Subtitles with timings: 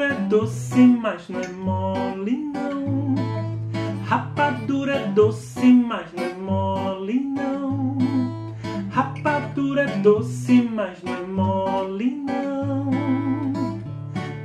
[0.00, 3.14] Rapadura é doce, mas não é mole não.
[4.06, 7.98] Rapadura é doce, mas não é mole não.
[8.90, 12.90] Rapadura é doce, mas não é mole não.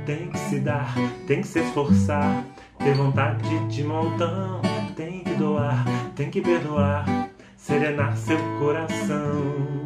[0.04, 0.94] Tem que se dar,
[1.26, 2.44] tem que se esforçar,
[2.78, 4.60] ter vontade de montão.
[4.94, 9.85] Tem que doar, tem que perdoar, serenar seu coração.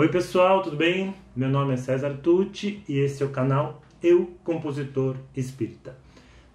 [0.00, 1.14] Oi pessoal, tudo bem?
[1.36, 5.94] Meu nome é César Tucci e esse é o canal Eu Compositor Espírita.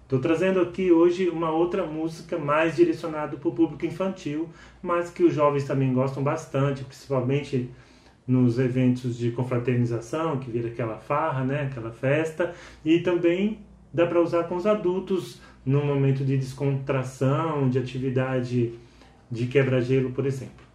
[0.02, 4.48] Estou trazendo aqui hoje uma outra música mais direcionada para o público infantil,
[4.82, 7.70] mas que os jovens também gostam bastante, principalmente
[8.26, 12.52] nos eventos de confraternização, que vira aquela farra, né, aquela festa,
[12.84, 13.60] e também
[13.94, 18.72] dá para usar com os adultos num momento de descontração, de atividade
[19.30, 20.66] de quebra-gelo, por exemplo.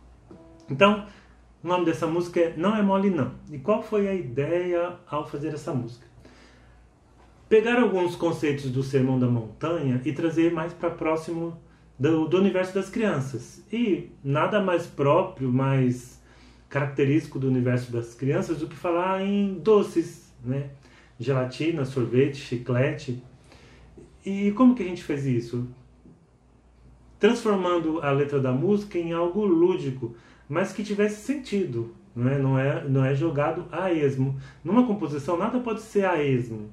[0.70, 1.05] Então,
[1.63, 3.33] o nome dessa música é Não é Mole Não.
[3.51, 6.11] E qual foi a ideia ao fazer essa música?
[7.51, 11.59] pegar alguns conceitos do Sermão da Montanha e trazer mais para próximo
[11.99, 13.62] do, do, universo das crianças.
[13.70, 16.23] E nada mais próprio, mais
[16.70, 20.70] característico do universo das crianças do que falar em doces, né?
[21.20, 23.21] Gelatina, sorvete, chiclete.
[24.26, 25.67] E como que a gente fez isso?
[27.20, 30.15] Transformando a letra da música em algo lúdico,
[30.52, 31.96] mas que tivesse sentido.
[32.16, 34.38] Não é, não é, não é jogado a esmo.
[34.63, 36.70] Numa composição, nada pode ser a esmo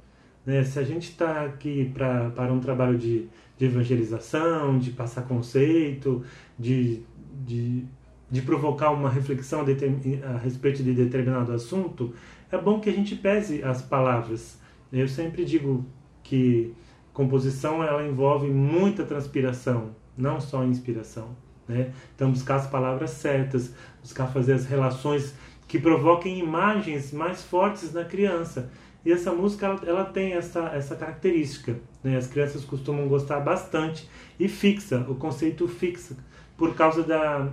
[0.48, 0.65] né?
[0.65, 6.25] Se a gente está aqui pra, para um trabalho de, de evangelização, de passar conceito,
[6.59, 7.03] de,
[7.45, 7.84] de,
[8.31, 12.15] de provocar uma reflexão a respeito de determinado assunto,
[12.51, 14.59] é bom que a gente pese as palavras.
[14.91, 15.84] Eu sempre digo
[16.23, 16.73] que
[17.12, 21.37] composição ela envolve muita transpiração, não só inspiração.
[21.69, 21.92] Né?
[22.14, 25.34] Então, buscar as palavras certas, buscar fazer as relações
[25.66, 28.70] que provoquem imagens mais fortes na criança.
[29.05, 31.77] E essa música ela, ela tem essa, essa característica.
[32.02, 32.16] Né?
[32.16, 34.08] As crianças costumam gostar bastante
[34.41, 36.16] e fixa, o conceito fixa,
[36.56, 37.48] por causa da,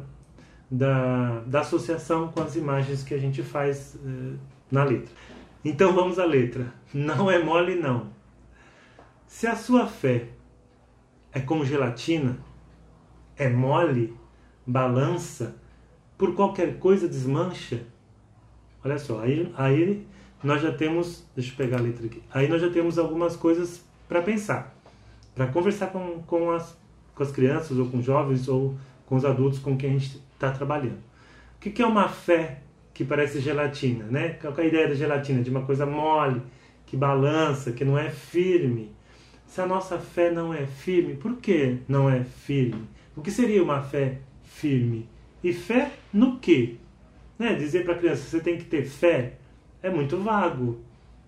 [0.72, 4.34] da, da associação com as imagens que a gente faz eh,
[4.72, 5.14] na letra.
[5.64, 6.74] Então vamos à letra.
[6.94, 8.08] Não é mole, não.
[9.28, 10.30] Se a sua fé
[11.32, 12.38] é como gelatina,
[13.38, 14.14] é mole,
[14.66, 15.56] balança,
[16.18, 17.84] por qualquer coisa desmancha.
[18.84, 20.08] Olha só, aí, aí
[20.44, 23.84] nós já temos, deixa eu pegar a letra aqui, aí nós já temos algumas coisas
[24.08, 24.76] para pensar,
[25.34, 26.78] para conversar com, com, as,
[27.14, 28.76] com as crianças ou com jovens ou
[29.06, 31.00] com os adultos com quem a gente está trabalhando.
[31.58, 32.62] O que, que é uma fé
[32.94, 34.30] que parece gelatina, né?
[34.42, 35.42] Qual é a ideia da gelatina?
[35.42, 36.42] De uma coisa mole,
[36.86, 38.92] que balança, que não é firme.
[39.48, 42.88] Se a nossa fé não é firme, por que não é firme?
[43.16, 45.08] O que seria uma fé firme?
[45.44, 46.76] E fé no quê?
[47.38, 47.56] Né?
[47.56, 49.34] Dizer para a criança, você tem que ter fé
[49.82, 50.80] é muito vago.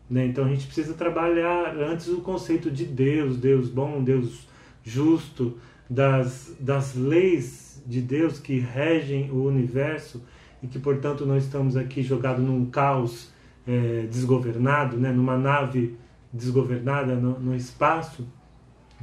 [0.10, 0.26] Né?
[0.26, 4.48] Então a gente precisa trabalhar antes o conceito de Deus, Deus bom, Deus
[4.84, 5.58] justo,
[5.90, 10.22] das, das leis de Deus que regem o universo
[10.62, 13.32] e que, portanto, nós estamos aqui jogados num caos
[13.66, 15.12] é, desgovernado, né?
[15.12, 15.96] numa nave
[16.32, 18.28] desgovernada no, no espaço.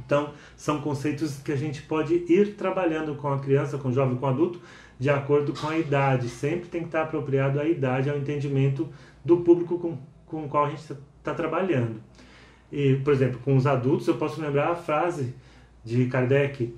[0.03, 4.17] Então, são conceitos que a gente pode ir trabalhando com a criança, com o jovem,
[4.17, 4.61] com o adulto,
[4.99, 6.29] de acordo com a idade.
[6.29, 8.87] Sempre tem que estar apropriado à idade, ao entendimento
[9.23, 12.01] do público com, com o qual a gente está tá trabalhando.
[12.71, 15.33] E, por exemplo, com os adultos, eu posso lembrar a frase
[15.83, 16.73] de Kardec,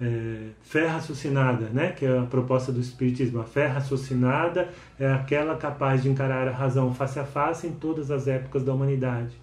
[0.00, 1.92] é, fé raciocinada, né?
[1.92, 3.40] que é a proposta do Espiritismo.
[3.40, 4.68] A fé raciocinada
[4.98, 8.72] é aquela capaz de encarar a razão face a face em todas as épocas da
[8.72, 9.36] humanidade.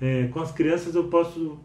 [0.00, 1.58] É, com as crianças, eu posso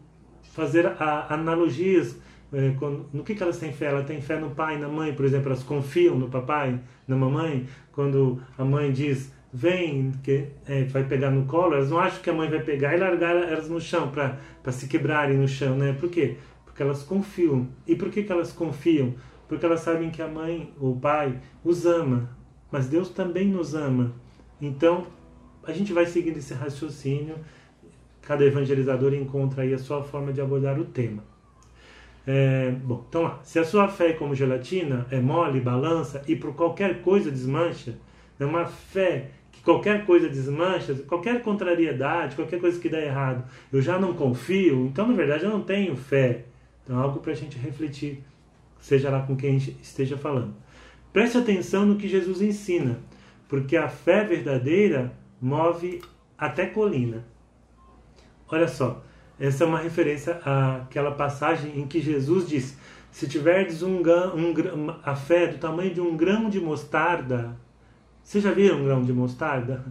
[0.56, 2.18] fazer a, analogias
[2.54, 2.74] é,
[3.12, 3.88] no que, que elas têm fé?
[3.88, 7.68] Ela tem fé no pai, na mãe, por exemplo, elas confiam no papai, na mamãe.
[7.92, 12.30] Quando a mãe diz vem, que é, vai pegar no colo, elas não acham que
[12.30, 15.94] a mãe vai pegar e largar elas no chão para se quebrarem no chão, né?
[15.94, 16.38] Por quê?
[16.66, 17.68] Porque elas confiam.
[17.86, 19.14] E por que, que elas confiam?
[19.48, 22.30] Porque elas sabem que a mãe ou o pai os ama,
[22.72, 24.14] mas Deus também nos ama.
[24.62, 25.08] Então,
[25.64, 27.36] a gente vai seguindo esse raciocínio,
[28.26, 31.24] cada evangelizador encontra aí a sua forma de abordar o tema.
[32.28, 36.36] É, bom, então lá, se a sua fé é como gelatina, é mole, balança e
[36.36, 37.98] por qualquer coisa desmancha,
[38.40, 39.30] é uma fé
[39.66, 43.44] qualquer coisa desmancha, qualquer contrariedade, qualquer coisa que dá errado,
[43.74, 46.46] eu já não confio, então na verdade eu não tenho fé.
[46.84, 48.24] Então, algo para a gente refletir,
[48.80, 50.54] seja lá com quem esteja falando.
[51.12, 53.00] Preste atenção no que Jesus ensina,
[53.50, 55.12] porque a fé verdadeira
[55.42, 56.00] move
[56.38, 57.26] até colina.
[58.50, 59.04] Olha só,
[59.40, 62.78] essa é uma referência àquela passagem em que Jesus diz:
[63.12, 67.58] Se tiverdes um, um, a fé do tamanho de um grão de mostarda,
[68.24, 69.84] vocês já viram um grão de mostarda?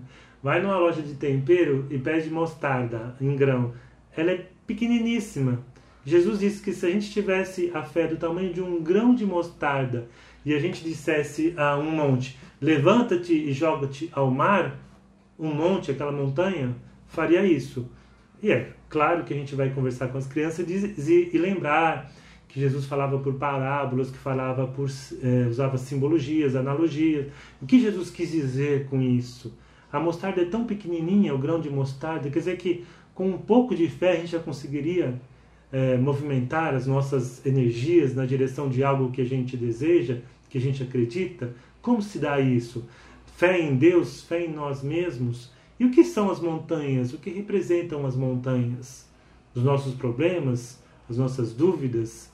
[0.44, 3.72] vai numa loja de tempero e pede mostarda em grão.
[4.14, 5.64] Ela é pequeniníssima.
[6.04, 9.24] Jesus disse que se a gente tivesse a fé do tamanho de um grão de
[9.24, 10.06] mostarda
[10.44, 14.78] e a gente dissesse a um monte: levanta-te e joga-te ao mar,
[15.38, 16.76] um monte, aquela montanha,
[17.06, 17.88] faria isso.
[18.44, 22.12] E é claro que a gente vai conversar com as crianças e, e lembrar
[22.46, 24.86] que Jesus falava por parábolas, que falava por
[25.22, 27.28] é, usava simbologias, analogias.
[27.62, 29.56] O que Jesus quis dizer com isso?
[29.90, 33.74] A mostarda é tão pequenininha, o grão de mostarda, quer dizer que com um pouco
[33.74, 35.18] de fé a gente já conseguiria
[35.72, 40.18] é, movimentar as nossas energias na direção de algo que a gente deseja,
[40.50, 41.54] que a gente acredita.
[41.80, 42.86] Como se dá isso?
[43.38, 45.53] Fé em Deus, fé em nós mesmos.
[45.78, 47.12] E o que são as montanhas?
[47.12, 49.08] O que representam as montanhas?
[49.54, 52.32] Os nossos problemas, as nossas dúvidas,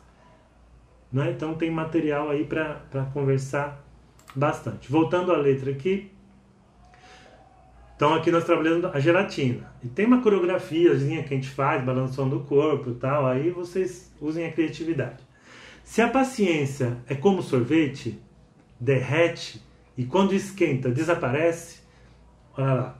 [1.12, 1.30] né?
[1.30, 3.84] Então tem material aí para conversar
[4.34, 4.90] bastante.
[4.90, 6.10] Voltando à letra aqui.
[7.96, 9.70] Então aqui nós trabalhando a gelatina.
[9.82, 13.26] E tem uma coreografiazinha que a gente faz, balançando o corpo e tal.
[13.26, 15.22] Aí vocês usem a criatividade.
[15.82, 18.18] Se a paciência é como sorvete,
[18.78, 19.62] derrete
[19.98, 21.80] e quando esquenta desaparece,
[22.56, 22.99] olha lá.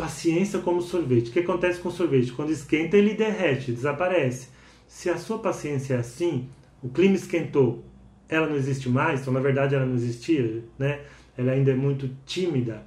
[0.00, 1.28] Paciência como sorvete.
[1.28, 2.32] O que acontece com o sorvete?
[2.32, 4.48] Quando esquenta, ele derrete, desaparece.
[4.86, 6.48] Se a sua paciência é assim,
[6.82, 7.84] o clima esquentou,
[8.26, 11.00] ela não existe mais, então na verdade ela não existia, né?
[11.36, 12.82] ela ainda é muito tímida.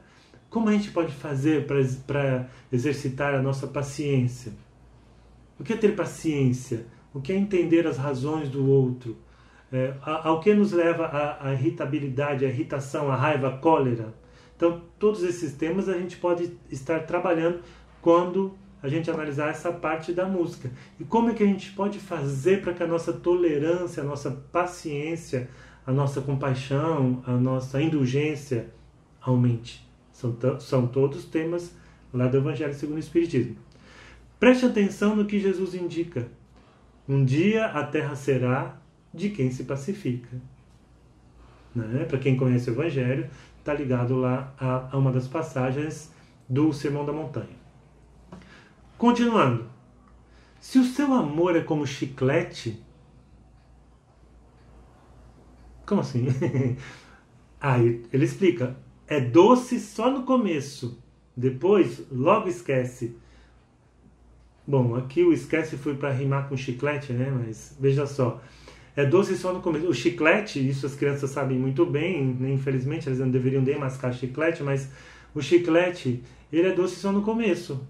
[0.49, 4.51] Como a gente pode fazer para exercitar a nossa paciência?
[5.59, 6.87] O que é ter paciência?
[7.13, 9.15] O que é entender as razões do outro?
[9.71, 14.13] É, ao que nos leva a, a irritabilidade, a irritação, a raiva, a cólera?
[14.63, 17.59] Então, todos esses temas a gente pode estar trabalhando
[18.01, 20.71] quando a gente analisar essa parte da música.
[20.97, 24.31] E como é que a gente pode fazer para que a nossa tolerância, a nossa
[24.31, 25.49] paciência,
[25.85, 28.69] a nossa compaixão, a nossa indulgência
[29.19, 29.85] aumente.
[30.13, 31.75] São, são todos temas
[32.13, 33.57] lá do Evangelho segundo o Espiritismo.
[34.39, 36.25] Preste atenção no que Jesus indica.
[37.05, 38.77] Um dia a terra será
[39.13, 40.29] de quem se pacifica.
[41.75, 42.05] Né?
[42.05, 43.29] Para quem conhece o Evangelho,
[43.63, 46.11] está ligado lá a, a uma das passagens
[46.49, 47.55] do Sermão da Montanha.
[48.97, 49.69] Continuando.
[50.59, 52.83] Se o seu amor é como chiclete.
[55.85, 56.27] Como assim?
[57.59, 58.75] Aí ele explica.
[59.07, 61.01] É doce só no começo.
[61.35, 63.15] Depois, logo esquece.
[64.67, 67.31] Bom, aqui o esquece foi para rimar com chiclete, né?
[67.31, 68.41] Mas veja só.
[68.95, 69.87] É doce só no começo.
[69.87, 72.51] O chiclete, isso as crianças sabem muito bem, né?
[72.51, 74.89] infelizmente eles não deveriam nem mascar chiclete, mas
[75.33, 77.81] o chiclete, ele é doce só no começo.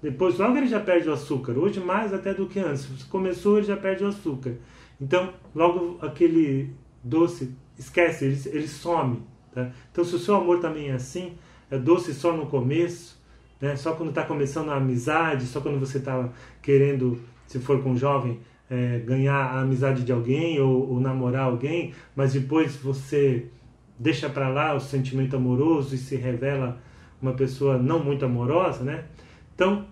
[0.00, 1.52] Depois, logo ele já perde o açúcar.
[1.52, 2.86] Hoje, mais até do que antes.
[3.04, 4.54] Começou, ele já perde o açúcar.
[5.00, 6.70] Então, logo aquele
[7.02, 9.22] doce, esquece, ele, ele some.
[9.54, 9.70] Tá?
[9.90, 11.34] Então, se o seu amor também é assim,
[11.70, 13.20] é doce só no começo,
[13.60, 13.76] né?
[13.76, 16.28] só quando está começando a amizade, só quando você está
[16.60, 21.44] querendo, se for com um jovem, é, ganhar a amizade de alguém ou, ou namorar
[21.44, 23.46] alguém, mas depois você
[23.98, 26.80] deixa para lá o sentimento amoroso e se revela
[27.20, 29.04] uma pessoa não muito amorosa, né?
[29.54, 29.86] Então,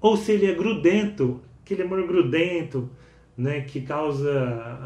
[0.00, 2.88] ou se ele é grudento, aquele amor grudento,
[3.36, 4.30] né, que causa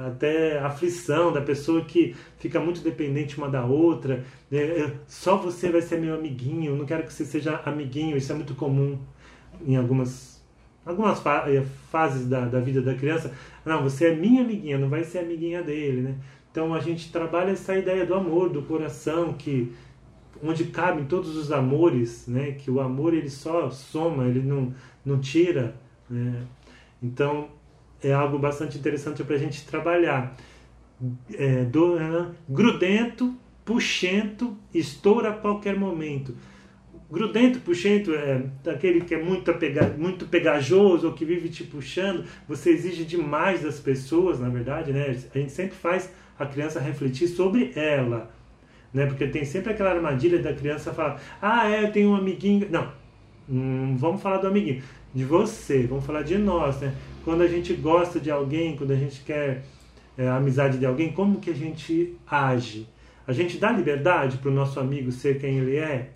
[0.06, 4.24] até aflição da pessoa que fica muito dependente uma da outra.
[4.48, 4.92] Né?
[5.08, 8.54] Só você vai ser meu amiguinho, não quero que você seja amiguinho, isso é muito
[8.54, 8.96] comum
[9.66, 10.33] em algumas,
[10.84, 13.32] algumas fa eh, fases da, da vida da criança.
[13.64, 16.02] Não, você é minha amiguinha, não vai ser amiguinha dele.
[16.02, 16.14] Né?
[16.50, 19.72] Então a gente trabalha essa ideia do amor, do coração, que
[20.42, 22.52] onde cabem todos os amores, né?
[22.52, 24.74] que o amor ele só soma, ele não
[25.04, 25.74] não tira.
[26.08, 26.44] Né?
[27.02, 27.48] Então,
[28.02, 30.36] é algo bastante interessante para a gente trabalhar.
[31.34, 36.34] É, do, é, grudento, puxento, estoura a qualquer momento.
[37.10, 42.24] Grudento, puxento, é aquele que é muito, apega, muito pegajoso ou que vive te puxando.
[42.48, 45.16] Você exige demais das pessoas, na verdade, né?
[45.34, 48.30] A gente sempre faz a criança refletir sobre ela,
[48.92, 49.06] né?
[49.06, 52.66] Porque tem sempre aquela armadilha da criança falar: ah, é, eu tenho um amiguinho.
[52.70, 52.90] Não,
[53.48, 54.82] Hum, vamos falar do amiguinho,
[55.14, 56.94] de você, vamos falar de nós, né?
[57.24, 59.62] Quando a gente gosta de alguém, quando a gente quer
[60.16, 62.88] é, a amizade de alguém, como que a gente age?
[63.26, 66.10] A gente dá liberdade para o nosso amigo ser quem ele é?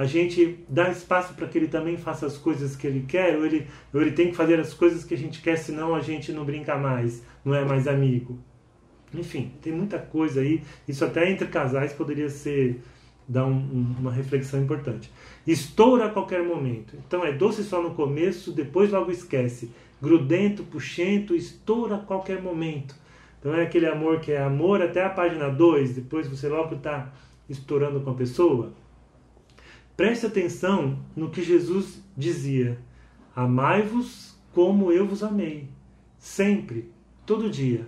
[0.00, 3.36] A gente dá espaço para que ele também faça as coisas que ele quer?
[3.36, 6.00] Ou ele, ou ele tem que fazer as coisas que a gente quer, senão a
[6.00, 8.38] gente não brinca mais, não é mais amigo?
[9.12, 10.62] Enfim, tem muita coisa aí.
[10.88, 12.80] Isso até entre casais poderia ser
[13.28, 15.12] dar um, um, uma reflexão importante.
[15.46, 16.96] Estoura a qualquer momento.
[17.06, 19.70] Então é doce só no começo, depois logo esquece.
[20.00, 22.94] Grudento, puxento, estoura a qualquer momento.
[23.38, 27.12] Então é aquele amor que é amor até a página 2, depois você logo está
[27.50, 28.72] estourando com a pessoa.
[30.00, 32.78] Preste atenção no que Jesus dizia:
[33.36, 35.68] Amai-vos como eu vos amei.
[36.18, 36.90] Sempre,
[37.26, 37.86] todo dia.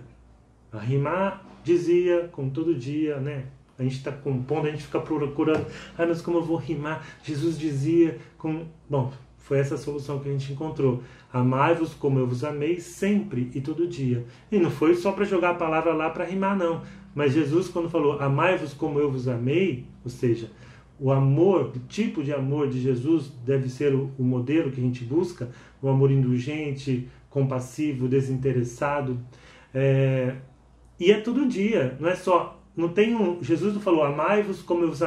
[0.71, 3.45] A rimar dizia com todo dia, né?
[3.79, 5.65] A gente está compondo, a gente fica procurando.
[5.97, 7.03] Ah, mas como eu vou rimar?
[7.23, 8.67] Jesus dizia com.
[8.87, 11.01] Bom, foi essa a solução que a gente encontrou.
[11.33, 14.23] Amai-vos como eu vos amei sempre e todo dia.
[14.51, 16.83] E não foi só para jogar a palavra lá para rimar, não.
[17.15, 20.51] Mas Jesus, quando falou amai-vos como eu vos amei, ou seja,
[20.99, 24.83] o amor, o tipo de amor de Jesus deve ser o, o modelo que a
[24.83, 25.49] gente busca,
[25.81, 29.19] o amor indulgente, compassivo, desinteressado.
[29.73, 30.35] É,
[30.99, 32.61] e é todo dia, não é só.
[32.75, 33.43] Não tem um.
[33.43, 35.01] Jesus não falou amai-vos como eu vos,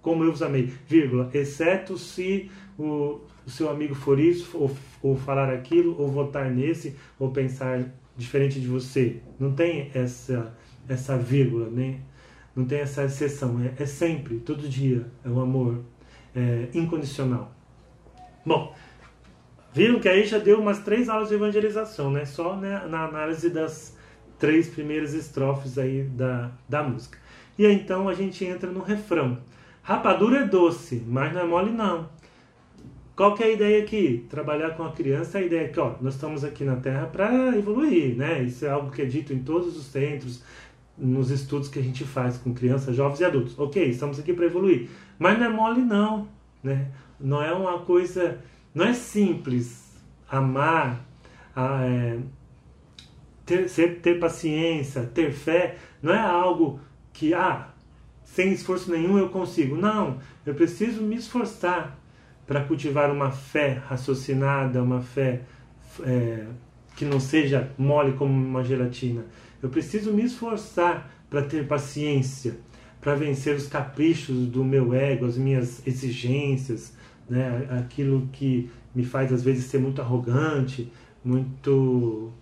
[0.00, 4.70] como eu vos amei, vírgula, exceto se o, o seu amigo for isso, ou,
[5.02, 7.84] ou falar aquilo, ou votar nesse, ou pensar
[8.16, 9.16] diferente de você.
[9.38, 10.56] Não tem essa,
[10.88, 12.00] essa vírgula, né?
[12.54, 13.60] Não tem essa exceção.
[13.60, 15.82] É, é sempre, todo dia, é um amor
[16.34, 17.52] é, incondicional.
[18.44, 18.74] Bom,
[19.72, 22.24] viram que aí já deu umas três aulas de evangelização, né?
[22.24, 23.96] Só né, na análise das
[24.38, 27.18] três primeiras estrofes aí da, da música.
[27.58, 29.38] E aí então a gente entra no refrão.
[29.82, 32.08] Rapadura é doce, mas não é mole não.
[33.14, 34.26] Qual que é a ideia aqui?
[34.30, 37.56] Trabalhar com a criança, a ideia é que ó, nós estamos aqui na Terra para
[37.56, 38.42] evoluir, né?
[38.42, 40.42] Isso é algo que é dito em todos os centros,
[40.96, 43.58] nos estudos que a gente faz com crianças, jovens e adultos.
[43.58, 44.88] Ok, estamos aqui para evoluir.
[45.18, 46.28] Mas não é mole não,
[46.62, 46.88] né?
[47.18, 48.38] Não é uma coisa,
[48.74, 49.92] não é simples
[50.28, 51.04] amar,
[51.54, 52.18] a, é,
[53.44, 56.80] ter, ser, ter paciência, ter fé, não é algo
[57.12, 57.68] que, ah,
[58.24, 59.76] sem esforço nenhum eu consigo.
[59.76, 61.98] Não, eu preciso me esforçar
[62.46, 65.42] para cultivar uma fé raciocinada, uma fé
[66.02, 66.46] é,
[66.96, 69.24] que não seja mole como uma gelatina.
[69.62, 72.56] Eu preciso me esforçar para ter paciência,
[73.00, 76.94] para vencer os caprichos do meu ego, as minhas exigências,
[77.30, 77.68] né?
[77.70, 80.92] aquilo que me faz às vezes ser muito arrogante,
[81.24, 82.32] muito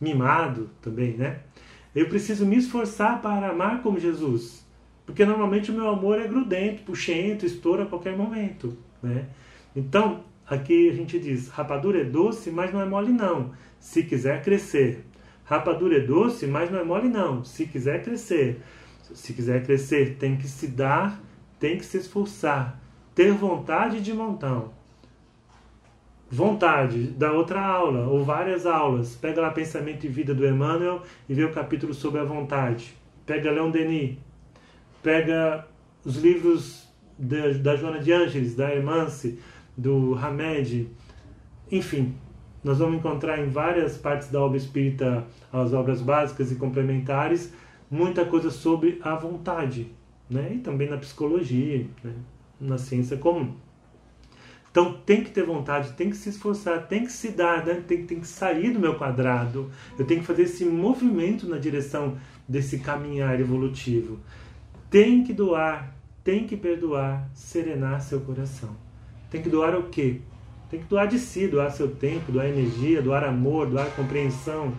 [0.00, 1.40] mimado também, né?
[1.94, 4.64] Eu preciso me esforçar para amar como Jesus,
[5.04, 9.26] porque normalmente o meu amor é grudento, puxento, estoura a qualquer momento, né?
[9.74, 13.50] Então, aqui a gente diz, rapadura é doce, mas não é mole não.
[13.78, 15.04] Se quiser crescer,
[15.50, 17.42] Rapadura é doce, mas não é mole não.
[17.42, 18.62] Se quiser crescer,
[19.12, 21.20] se quiser crescer, tem que se dar,
[21.58, 22.80] tem que se esforçar,
[23.16, 24.70] ter vontade de montão.
[26.30, 29.16] Vontade da outra aula, ou várias aulas.
[29.16, 32.94] Pega lá Pensamento e Vida do Emmanuel e vê o capítulo sobre a vontade.
[33.26, 34.18] Pega Leon Denis.
[35.02, 35.66] Pega
[36.04, 36.88] os livros
[37.18, 39.40] da, da Joana de Ângeles, da Hermance,
[39.76, 40.88] do Hamed.
[41.72, 42.14] Enfim,
[42.62, 47.52] nós vamos encontrar em várias partes da obra espírita, as obras básicas e complementares,
[47.90, 49.90] muita coisa sobre a vontade,
[50.28, 50.52] né?
[50.54, 52.12] e também na psicologia, né?
[52.60, 53.54] na ciência comum.
[54.70, 57.82] Então tem que ter vontade, tem que se esforçar, tem que se dar, né?
[57.86, 62.16] tem, tem que sair do meu quadrado, eu tenho que fazer esse movimento na direção
[62.46, 64.20] desse caminhar evolutivo.
[64.88, 68.76] Tem que doar, tem que perdoar, serenar seu coração.
[69.30, 70.20] Tem que doar o quê?
[70.70, 74.72] Tem que doar de si, doar seu tempo, doar energia, doar amor, doar compreensão.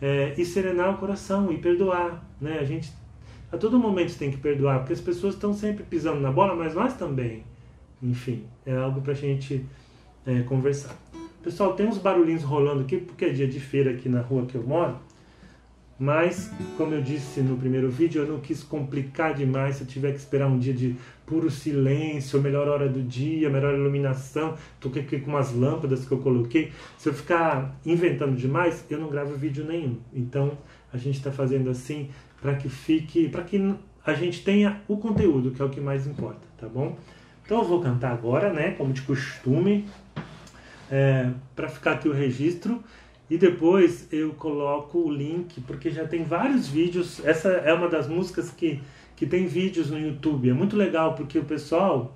[0.00, 2.24] É, e serenar o coração e perdoar.
[2.40, 2.58] Né?
[2.58, 2.92] A gente
[3.52, 6.74] a todo momento tem que perdoar, porque as pessoas estão sempre pisando na bola, mas
[6.74, 7.44] nós também.
[8.02, 9.62] Enfim, é algo para a gente
[10.24, 10.96] é, conversar.
[11.42, 14.54] Pessoal, tem uns barulhinhos rolando aqui, porque é dia de feira aqui na rua que
[14.54, 14.96] eu moro.
[16.02, 19.76] Mas, como eu disse no primeiro vídeo, eu não quis complicar demais.
[19.76, 23.72] Se eu tiver que esperar um dia de puro silêncio, melhor hora do dia, melhor
[23.72, 26.72] iluminação, tô aqui com umas lâmpadas que eu coloquei.
[26.98, 29.96] Se eu ficar inventando demais, eu não gravo vídeo nenhum.
[30.12, 30.58] Então,
[30.92, 33.72] a gente está fazendo assim para que fique, para que
[34.04, 36.98] a gente tenha o conteúdo, que é o que mais importa, tá bom?
[37.44, 39.86] Então, eu vou cantar agora, né, como de costume,
[40.90, 42.82] é, para ficar aqui o registro.
[43.32, 47.24] E depois eu coloco o link, porque já tem vários vídeos.
[47.24, 48.78] Essa é uma das músicas que,
[49.16, 50.50] que tem vídeos no YouTube.
[50.50, 52.14] É muito legal, porque o pessoal,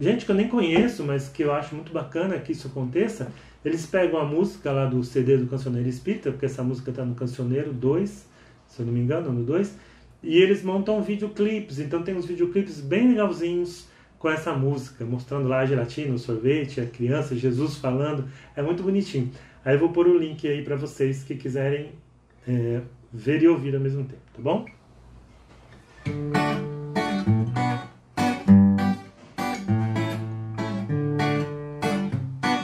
[0.00, 3.30] gente que eu nem conheço, mas que eu acho muito bacana que isso aconteça,
[3.62, 7.14] eles pegam a música lá do CD do Cancioneiro Espírita, porque essa música está no
[7.14, 8.26] Cancioneiro 2,
[8.68, 9.76] se eu não me engano, no 2,
[10.22, 11.78] e eles montam videoclipes.
[11.78, 13.86] Então tem uns videoclipes bem legalzinhos
[14.18, 18.26] com essa música, mostrando lá a gelatina, o sorvete, a criança, Jesus falando.
[18.56, 19.30] É muito bonitinho.
[19.66, 21.90] Aí eu vou pôr o link aí para vocês que quiserem
[22.46, 22.82] é,
[23.12, 24.64] ver e ouvir ao mesmo tempo, tá bom?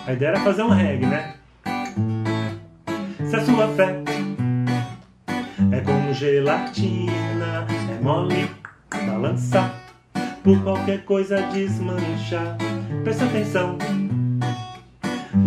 [0.07, 1.35] A ideia era fazer um reggae, né?
[3.29, 4.01] Se a sua fé
[5.73, 8.49] é como gelatina, é mole,
[8.89, 9.75] balança,
[10.45, 12.57] por qualquer coisa desmanchar.
[13.03, 13.77] Presta atenção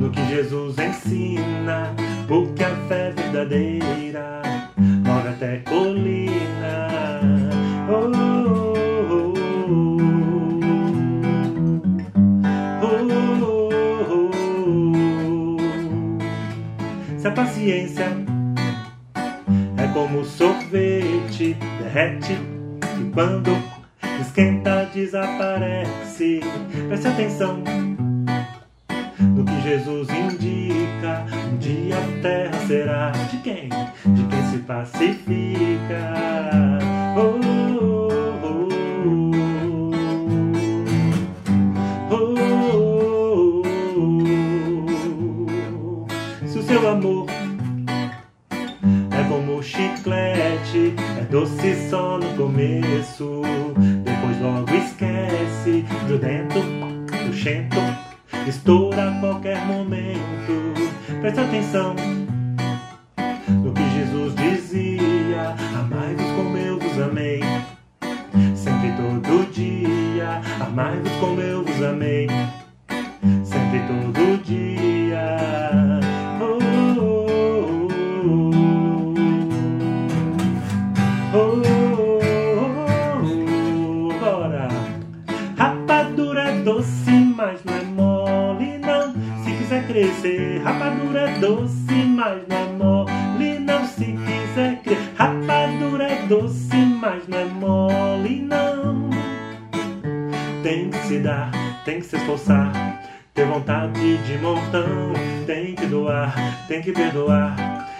[0.05, 1.91] no que Jesus ensina,
[2.27, 4.43] porque a fé verdadeira
[5.03, 6.89] mora até colina.
[7.89, 9.33] Oh, oh,
[14.11, 15.57] oh,
[17.17, 18.05] Se a paciência
[19.77, 22.33] é como sorvete, derrete
[22.99, 23.57] e quando
[24.21, 26.41] esquenta desaparece.
[26.89, 27.94] Preste atenção
[29.65, 31.25] Jesus indica.
[31.51, 33.69] Um dia a terra será de quem?
[34.05, 36.13] De quem se pacifica.
[37.17, 37.39] Oh,
[42.11, 42.37] oh,
[45.71, 46.05] oh,
[46.45, 47.25] Se o seu amor
[48.51, 53.41] é como chiclete, é doce só no começo,
[54.03, 56.61] depois logo esquece, grudento,
[57.25, 58.04] puxento
[58.49, 60.73] estoura a qualquer momento.
[61.21, 61.95] Presta atenção
[96.27, 99.09] doce, mas não é mole não.
[100.63, 101.51] Tem que se dar,
[101.83, 102.71] tem que se esforçar.
[103.33, 105.13] Ter vontade de montão,
[105.45, 106.33] tem que doar,
[106.67, 107.55] tem que perdoar.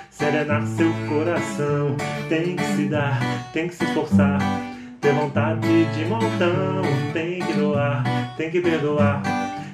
[0.10, 1.96] Serenar seu coração,
[2.30, 3.20] tem que se dar,
[3.52, 4.40] tem que se esforçar.
[5.02, 6.82] Ter vontade de montão,
[7.14, 8.04] tem que doar,
[8.38, 9.22] tem que perdoar.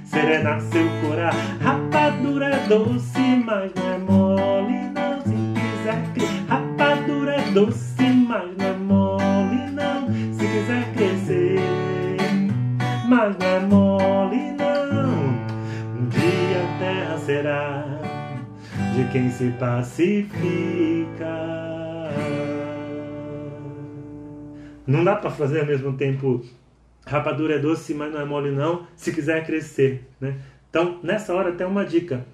[0.03, 5.21] Serenar seu coração, rapadura é doce, mas não é mole não.
[5.21, 7.90] Se quiser crescer, rapadura é doce,
[8.31, 10.07] mas não é mole não.
[10.33, 11.59] Se quiser crescer,
[13.05, 15.99] mas não é mole não.
[15.99, 17.85] Um dia a terra será
[18.95, 20.31] de quem se pacifica.
[24.87, 26.41] Não dá para fazer ao mesmo tempo
[27.05, 30.35] rapadura é doce, mas não é mole não, se quiser crescer, né?
[30.69, 32.25] Então, nessa hora tem uma dica.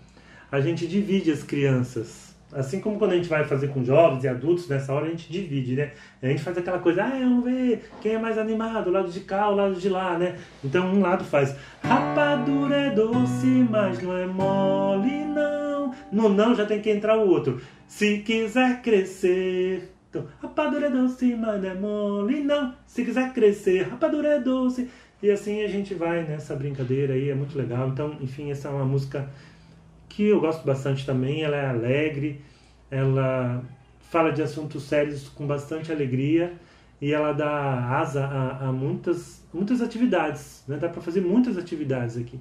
[0.51, 2.26] A gente divide as crianças.
[2.53, 5.29] Assim como quando a gente vai fazer com jovens e adultos, nessa hora a gente
[5.31, 5.91] divide, né?
[6.21, 9.19] A gente faz aquela coisa, ah, vamos ver quem é mais animado, o lado de
[9.19, 10.37] cá, o lado de lá, né?
[10.63, 15.93] Então um lado faz, rapadura é doce, mas não é mole não.
[16.11, 17.61] No não já tem que entrar o outro.
[17.85, 22.73] Se quiser crescer, então, rapadura é doce, mas não é mole, não.
[22.85, 24.89] Se quiser crescer, rapadura é doce.
[25.21, 27.89] E assim a gente vai nessa brincadeira aí, é muito legal.
[27.89, 29.29] Então, enfim, essa é uma música
[30.17, 31.43] que eu gosto bastante também.
[31.43, 32.41] Ela é alegre,
[32.89, 33.63] ela
[33.99, 36.53] fala de assuntos sérios com bastante alegria
[36.99, 40.63] e ela dá asa a, a muitas, muitas atividades.
[40.67, 40.77] Né?
[40.77, 42.39] Dá para fazer muitas atividades aqui.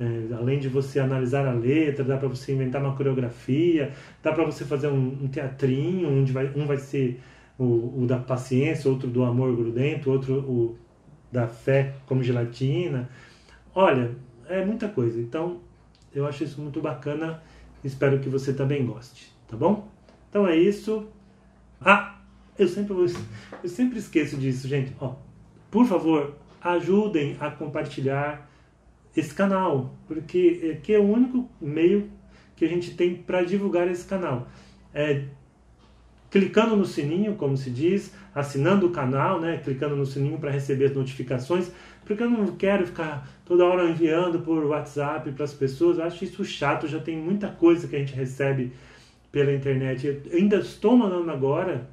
[0.00, 4.44] É, além de você analisar a letra, dá para você inventar uma coreografia, dá para
[4.44, 7.20] você fazer um, um, teatrinho, onde vai, um vai ser
[7.56, 10.76] o, o, da paciência, outro do amor grudento, outro o
[11.30, 13.08] da fé como gelatina.
[13.72, 14.10] Olha,
[14.48, 15.20] é muita coisa.
[15.20, 15.60] Então,
[16.14, 17.42] eu acho isso muito bacana.
[17.82, 19.88] Espero que você também goste, tá bom?
[20.30, 21.08] Então é isso.
[21.80, 22.18] Ah,
[22.58, 23.06] eu sempre vou,
[23.62, 24.94] eu sempre esqueço disso, gente.
[25.00, 25.14] Ó,
[25.70, 28.50] por favor, ajudem a compartilhar
[29.16, 32.10] esse canal, porque aqui é o único meio
[32.56, 34.48] que a gente tem para divulgar esse canal.
[34.92, 35.24] É
[36.34, 40.86] clicando no sininho, como se diz, assinando o canal, né, clicando no sininho para receber
[40.86, 41.70] as notificações,
[42.04, 46.24] porque eu não quero ficar toda hora enviando por WhatsApp para as pessoas, eu acho
[46.24, 48.72] isso chato, já tem muita coisa que a gente recebe
[49.30, 50.08] pela internet.
[50.08, 51.88] Eu ainda estou mandando agora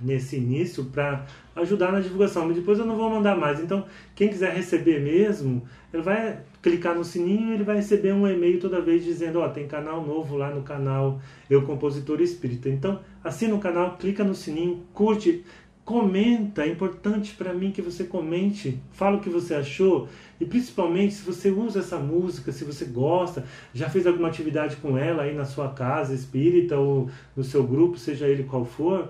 [0.00, 1.24] nesse início para
[1.56, 3.60] ajudar na divulgação, mas depois eu não vou mandar mais.
[3.60, 3.84] Então,
[4.14, 8.80] quem quiser receber mesmo, ele vai clicar no sininho, ele vai receber um e-mail toda
[8.80, 12.68] vez dizendo, ó, oh, tem canal novo lá no canal Eu Compositor Espírita.
[12.68, 15.44] Então, assina o canal, clica no sininho, curte,
[15.88, 20.06] comenta, é importante para mim que você comente, fala o que você achou
[20.38, 24.98] e principalmente se você usa essa música, se você gosta, já fez alguma atividade com
[24.98, 29.08] ela aí na sua casa espírita ou no seu grupo, seja ele qual for,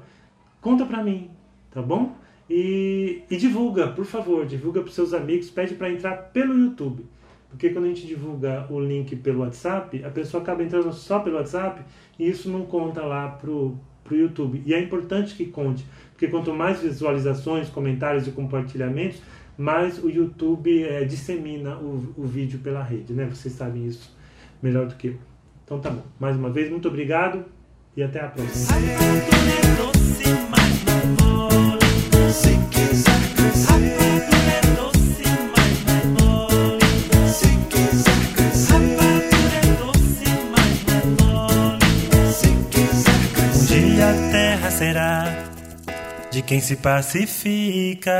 [0.60, 1.30] conta para mim,
[1.70, 2.16] tá bom?
[2.48, 7.04] E, e, divulga, por favor, divulga para seus amigos, pede para entrar pelo YouTube.
[7.50, 11.36] Porque quando a gente divulga o link pelo WhatsApp, a pessoa acaba entrando só pelo
[11.36, 11.82] WhatsApp
[12.18, 14.62] e isso não conta lá pro, pro YouTube.
[14.64, 19.22] E é importante que conte, porque quanto mais visualizações, comentários e compartilhamentos,
[19.56, 23.26] mais o YouTube é, dissemina o, o vídeo pela rede, né?
[23.26, 24.16] Vocês sabem isso
[24.62, 25.16] melhor do que eu.
[25.64, 26.02] Então tá bom.
[26.18, 27.44] Mais uma vez, muito obrigado
[27.96, 28.78] e até a próxima.
[44.78, 45.44] Será
[46.30, 48.14] de quem se pacifica.